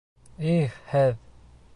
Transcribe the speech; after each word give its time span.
Их 0.53 0.79
һеҙ! 0.93 1.19